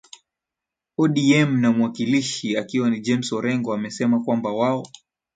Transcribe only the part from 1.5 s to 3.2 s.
na mwakilishi akiwa ni